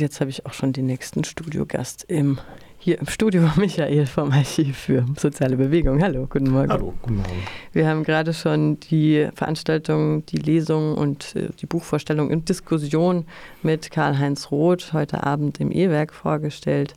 [0.00, 2.38] Jetzt habe ich auch schon den nächsten Studiogast im,
[2.78, 6.00] hier im Studio, Michael vom Archiv für soziale Bewegung.
[6.00, 6.70] Hallo, guten Morgen.
[6.70, 7.42] Hallo, guten Morgen.
[7.72, 13.26] Wir haben gerade schon die Veranstaltung, die Lesung und äh, die Buchvorstellung in Diskussion
[13.64, 16.94] mit Karl-Heinz Roth heute Abend im E-Werk vorgestellt.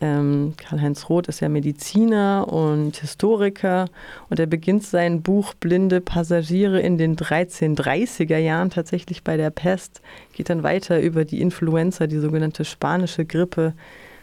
[0.00, 3.84] Ähm, Karl-Heinz Roth ist ja Mediziner und Historiker
[4.30, 10.00] und er beginnt sein Buch Blinde Passagiere in den 1330er Jahren tatsächlich bei der Pest,
[10.32, 13.74] geht dann weiter über die Influenza, die sogenannte spanische Grippe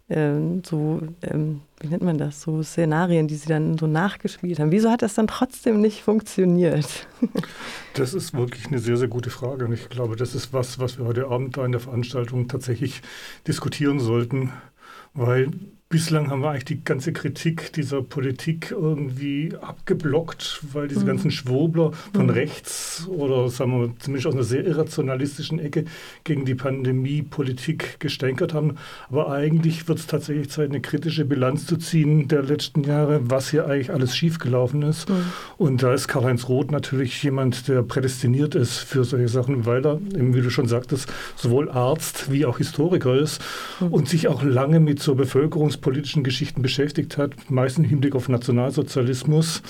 [0.09, 4.71] ähm, so, ähm, wie nennt man das, so Szenarien, die sie dann so nachgespielt haben.
[4.71, 7.09] Wieso hat das dann trotzdem nicht funktioniert?
[7.95, 9.65] das ist wirklich eine sehr, sehr gute Frage.
[9.65, 13.03] Und ich glaube, das ist was, was wir heute Abend da in der Veranstaltung tatsächlich
[13.49, 14.53] diskutieren sollten,
[15.13, 15.51] weil
[15.97, 21.07] Bislang haben wir eigentlich die ganze Kritik dieser Politik irgendwie abgeblockt, weil diese mhm.
[21.07, 22.33] ganzen Schwurbler von mhm.
[22.33, 25.87] rechts oder sagen wir zumindest aus einer sehr irrationalistischen Ecke
[26.25, 28.77] gegen die Pandemie-Politik gestänkert haben.
[29.09, 33.49] Aber eigentlich wird es tatsächlich Zeit, eine kritische Bilanz zu ziehen der letzten Jahre, was
[33.49, 35.09] hier eigentlich alles schiefgelaufen ist.
[35.09, 35.15] Mhm.
[35.57, 39.99] Und da ist Karl-Heinz Roth natürlich jemand, der prädestiniert ist für solche Sachen, weil er,
[40.13, 43.41] wie du schon sagtest, sowohl Arzt wie auch Historiker ist
[43.81, 43.95] mhm.
[43.95, 48.29] und sich auch lange mit so Bevölkerungs politischen Geschichten beschäftigt hat, meist im Hinblick auf
[48.29, 49.63] Nationalsozialismus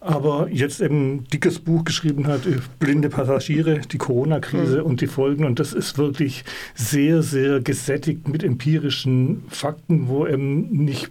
[0.00, 2.42] aber jetzt eben ein dickes Buch geschrieben hat,
[2.78, 4.84] Blinde Passagiere, die Corona-Krise mhm.
[4.84, 5.44] und die Folgen.
[5.46, 11.10] Und das ist wirklich sehr, sehr gesättigt mit empirischen Fakten, wo eben nicht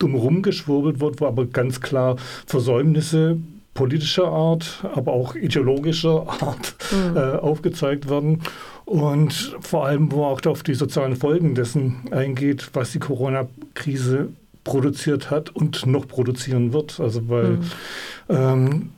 [0.00, 3.38] dumm rumgeschwurbelt wird, wo aber ganz klar Versäumnisse
[3.74, 7.16] politischer Art, aber auch ideologischer Art mhm.
[7.16, 8.42] äh, aufgezeigt werden.
[8.84, 14.28] Und vor allem, wo auch auf die sozialen Folgen dessen eingeht, was die Corona-Krise
[14.64, 17.00] produziert hat und noch produzieren wird.
[17.00, 17.62] Also weil mhm.
[18.28, 18.90] ähm,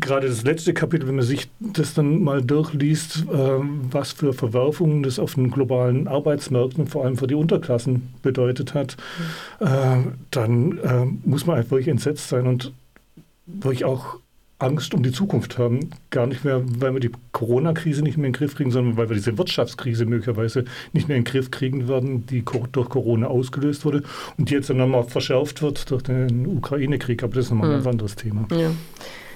[0.00, 3.58] gerade das letzte Kapitel, wenn man sich das dann mal durchliest, äh,
[3.90, 8.96] was für Verwerfungen das auf den globalen Arbeitsmärkten, vor allem für die Unterklassen bedeutet hat,
[9.60, 9.66] mhm.
[9.66, 12.72] äh, dann äh, muss man einfach wirklich entsetzt sein und
[13.46, 14.18] wirklich auch
[14.58, 15.90] Angst um die Zukunft haben.
[16.10, 19.08] Gar nicht mehr, weil wir die Corona-Krise nicht mehr in den Griff kriegen, sondern weil
[19.08, 23.84] wir diese Wirtschaftskrise möglicherweise nicht mehr in den Griff kriegen werden, die durch Corona ausgelöst
[23.84, 24.04] wurde
[24.38, 27.22] und die jetzt dann nochmal verschärft wird durch den Ukraine-Krieg.
[27.22, 27.82] Aber das ist nochmal mhm.
[27.82, 28.46] ein anderes Thema.
[28.52, 28.70] Ja.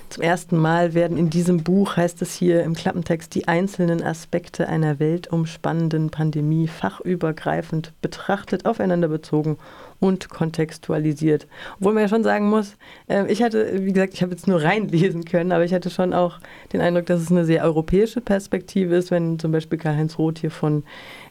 [0.09, 4.67] Zum ersten Mal werden in diesem Buch, heißt es hier im Klappentext, die einzelnen Aspekte
[4.67, 9.59] einer weltumspannenden Pandemie fachübergreifend betrachtet, aufeinander bezogen
[10.01, 11.47] und kontextualisiert.
[11.79, 12.77] Obwohl man ja schon sagen muss,
[13.09, 16.13] äh, ich hatte, wie gesagt, ich habe jetzt nur reinlesen können, aber ich hatte schon
[16.13, 16.39] auch
[16.73, 20.51] den Eindruck, dass es eine sehr europäische Perspektive ist, wenn zum Beispiel Karl-Heinz Roth hier
[20.51, 20.85] von,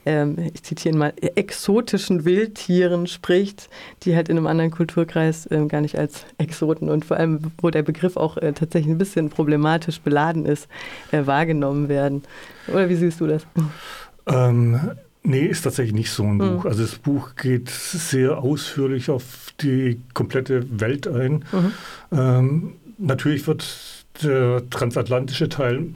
[0.05, 3.69] ähm, ich zitiere mal, exotischen Wildtieren spricht,
[4.03, 7.69] die halt in einem anderen Kulturkreis ähm, gar nicht als Exoten und vor allem, wo
[7.69, 10.67] der Begriff auch äh, tatsächlich ein bisschen problematisch beladen ist,
[11.11, 12.23] äh, wahrgenommen werden.
[12.67, 13.45] Oder wie siehst du das?
[14.28, 14.79] Ähm,
[15.28, 16.63] Nee, ist tatsächlich nicht so ein Buch.
[16.63, 16.69] Mhm.
[16.69, 21.44] Also das Buch geht sehr ausführlich auf die komplette Welt ein.
[21.51, 21.72] Mhm.
[22.13, 23.66] Ähm, natürlich wird
[24.23, 25.88] der transatlantische Teil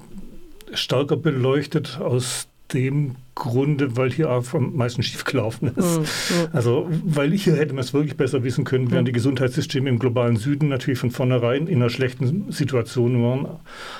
[0.74, 6.00] stärker beleuchtet aus dem Grunde, weil hier am meisten schiefgelaufen ist.
[6.00, 6.06] Mhm.
[6.54, 10.38] Also, weil hier hätte man es wirklich besser wissen können, während die Gesundheitssysteme im globalen
[10.38, 13.48] Süden natürlich von vornherein in einer schlechten Situation waren.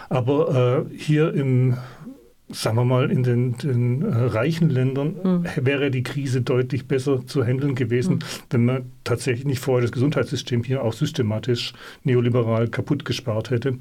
[0.10, 1.78] Aber äh, hier im
[2.54, 5.46] sagen wir mal, in den, den äh, reichen Ländern mhm.
[5.66, 8.20] wäre die Krise deutlich besser zu handeln gewesen, mhm.
[8.50, 13.78] wenn man tatsächlich nicht vorher das Gesundheitssystem hier auch systematisch neoliberal kaputt gespart hätte.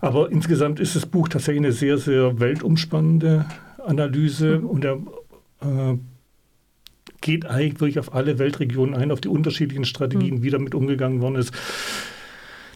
[0.00, 3.46] Aber insgesamt ist das Buch tatsächlich eine sehr, sehr weltumspannende
[3.84, 4.66] Analyse mhm.
[4.66, 4.94] und er
[5.60, 5.96] äh,
[7.20, 10.42] geht eigentlich wirklich auf alle Weltregionen ein, auf die unterschiedlichen Strategien, mhm.
[10.42, 11.52] wie damit umgegangen worden ist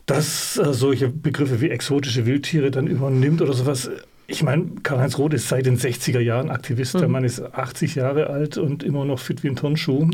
[0.07, 3.91] dass äh, solche Begriffe wie exotische Wildtiere dann übernimmt oder sowas,
[4.29, 6.95] ich meine, Karl-Heinz Roth ist seit den 60er Jahren Aktivist.
[6.95, 6.99] Mhm.
[6.99, 10.09] Der Mann ist 80 Jahre alt und immer noch fit wie ein Turnschuh.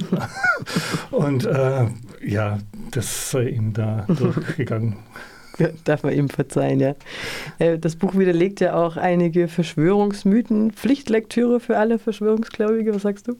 [1.11, 1.87] und äh,
[2.25, 2.59] ja,
[2.91, 4.97] das sei ihm da durchgegangen.
[5.85, 6.95] Darf man ihm verzeihen, ja.
[7.59, 10.73] Äh, das Buch widerlegt ja auch einige Verschwörungsmythen.
[10.73, 13.37] Pflichtlektüre für alle Verschwörungsgläubige, was sagst du?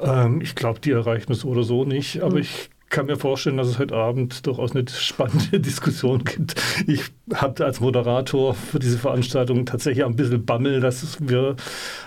[0.00, 2.22] Ähm, ich glaube, die erreichen es so oder so nicht.
[2.22, 2.42] Aber mhm.
[2.42, 6.54] ich kann mir vorstellen, dass es heute Abend durchaus eine spannende Diskussion gibt.
[6.86, 7.02] Ich
[7.34, 11.56] habe als Moderator für diese Veranstaltung tatsächlich ein bisschen Bammel, dass wir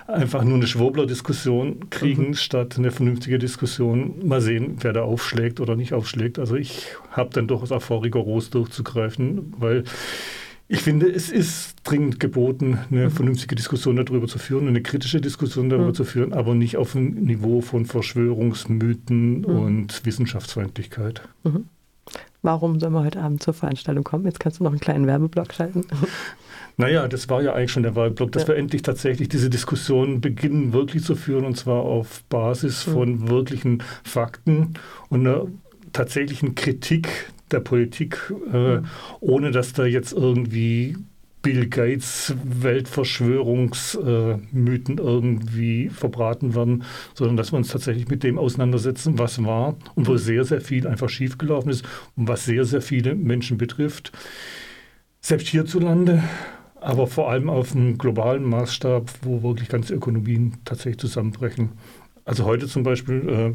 [0.07, 2.33] einfach nur eine Schwurbler-Diskussion kriegen, mhm.
[2.35, 4.27] statt eine vernünftige Diskussion.
[4.27, 6.37] Mal sehen, wer da aufschlägt oder nicht aufschlägt.
[6.37, 9.83] Also ich habe dann durchaus auch vor, rigoros durchzugreifen, weil
[10.67, 13.11] Ich finde, es ist dringend geboten, eine mhm.
[13.11, 15.93] vernünftige Diskussion darüber zu führen, eine kritische Diskussion darüber mhm.
[15.93, 19.45] zu führen, aber nicht auf dem Niveau von Verschwörungsmythen mhm.
[19.45, 21.21] und Wissenschaftsfeindlichkeit.
[21.43, 21.65] Mhm.
[22.41, 24.25] Warum sollen wir heute Abend zur Veranstaltung kommen?
[24.25, 25.85] Jetzt kannst du noch einen kleinen Werbeblock schalten.
[26.77, 28.49] Naja, das war ja eigentlich schon der Werbeblock, dass ja.
[28.49, 32.91] wir endlich tatsächlich diese Diskussion beginnen wirklich zu führen und zwar auf Basis mhm.
[32.91, 34.73] von wirklichen Fakten
[35.07, 35.47] und einer
[35.93, 38.79] tatsächlichen Kritik der Politik, äh,
[39.19, 40.95] ohne dass da jetzt irgendwie
[41.45, 46.83] Bill Gates Weltverschwörungsmythen äh, irgendwie verbraten werden,
[47.13, 50.87] sondern dass wir uns tatsächlich mit dem auseinandersetzen, was war und wo sehr, sehr viel
[50.87, 54.11] einfach schiefgelaufen ist und was sehr, sehr viele Menschen betrifft.
[55.21, 56.23] Selbst hierzulande,
[56.81, 61.73] aber vor allem auf einem globalen Maßstab, wo wirklich ganze Ökonomien tatsächlich zusammenbrechen.
[62.25, 63.53] Also heute zum Beispiel, äh,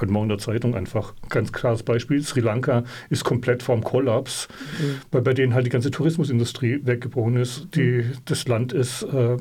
[0.00, 2.22] heute Morgen in der Zeitung einfach ganz klares Beispiel.
[2.22, 4.48] Sri Lanka ist komplett vorm Kollaps,
[4.80, 5.00] mhm.
[5.10, 7.68] weil bei denen halt die ganze Tourismusindustrie weggebrochen ist.
[7.74, 8.12] Die, mhm.
[8.24, 9.36] Das Land ist äh,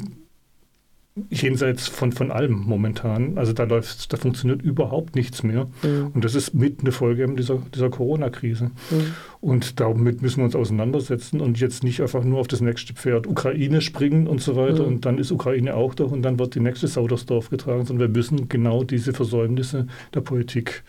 [1.30, 3.38] jenseits von, von allem momentan.
[3.38, 5.68] Also da läuft, da funktioniert überhaupt nichts mehr.
[5.83, 6.07] Mhm.
[6.13, 8.65] Und das ist mit eine Folge dieser, dieser Corona-Krise.
[8.65, 9.13] Mhm.
[9.39, 13.27] Und damit müssen wir uns auseinandersetzen und jetzt nicht einfach nur auf das nächste Pferd
[13.27, 14.83] Ukraine springen und so weiter.
[14.83, 14.88] Mhm.
[14.88, 17.86] Und dann ist Ukraine auch da und dann wird die nächste Sau durchs Dorf getragen,
[17.86, 20.83] sondern wir müssen genau diese Versäumnisse der Politik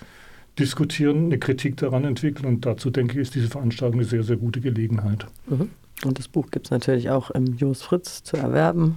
[0.59, 2.47] diskutieren, eine Kritik daran entwickeln.
[2.47, 5.27] Und dazu denke ich, ist diese Veranstaltung eine sehr, sehr gute Gelegenheit.
[5.49, 5.69] Mhm.
[6.05, 8.97] Und das Buch gibt es natürlich auch im Jos Fritz zu erwerben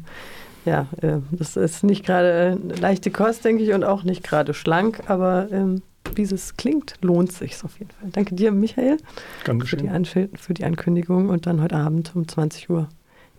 [0.67, 5.01] ja, äh, das ist nicht gerade leichte Kost, denke ich, und auch nicht gerade schlank,
[5.07, 5.81] aber ähm,
[6.15, 8.09] wie es klingt, lohnt sich auf jeden Fall.
[8.11, 8.97] Danke dir, Michael,
[9.43, 9.89] für die,
[10.37, 12.89] für die, Ankündigung und dann heute Abend um 20 Uhr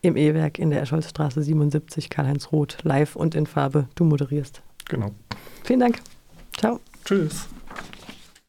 [0.03, 3.89] im E-Werk in der Escholzstraße 77, Karl-Heinz Roth, live und in Farbe.
[3.95, 4.63] Du moderierst.
[4.89, 5.11] Genau.
[5.65, 5.99] Vielen Dank.
[6.57, 6.81] Ciao.
[7.05, 7.49] Tschüss.